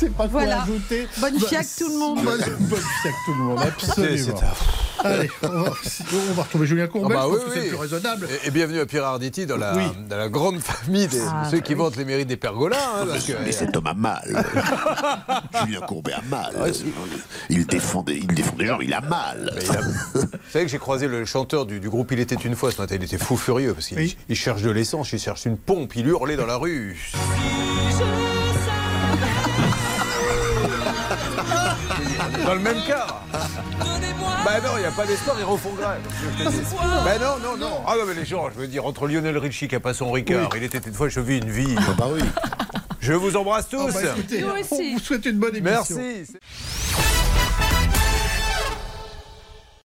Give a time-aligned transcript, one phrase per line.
[0.00, 0.62] sais pas quoi Voilà.
[0.62, 1.06] ajouter.
[1.18, 2.24] Bonne fiac tout le monde.
[2.24, 4.38] Bonne, bonne fiac tout le monde, absolument.
[4.38, 5.72] C'est- Allez, on va,
[6.30, 7.64] on va retrouver Julien Courbet, Ah bah je pense oui, que c'est oui.
[7.64, 8.28] le plus raisonnable.
[8.44, 9.82] Et, et bienvenue à Pierre Arditi dans la, Oui.
[10.10, 12.76] dans la grande famille des Ah, ceux bah qui vantent les mérites des pergolas.
[12.96, 14.44] hein, parce que- Mais cet homme a mal.
[15.64, 16.52] Julien Courbet a mal.
[17.48, 19.54] Il défend des, il défend des gens, il a mal.
[19.62, 20.20] Il a- Vous
[20.52, 22.96] savez que j'ai croisé le chanteur du, du groupe Il était une fois ce matin.
[22.98, 26.36] Il était fou furieux parce qu'il cherche de l'essence, il cherche une pompe, il hurlait
[26.36, 26.98] dans la rue.
[32.46, 33.06] Dans le même cas.
[34.44, 36.00] Bah non, il n'y a pas d'espoir, ils refont grève.
[37.04, 37.80] Bah non, non, non.
[37.86, 40.10] Ah non, mais les gens, je veux dire, entre Lionel Richie qui a pas son
[40.10, 41.74] Ricard, il était une fois, je vis une vie.
[41.98, 42.20] bah oui.
[43.00, 43.80] Je vous embrasse tous.
[43.88, 44.66] Ah bah, écoutez, Nous aussi.
[44.72, 45.96] on vous souhaite une bonne émission.
[45.96, 46.32] Merci.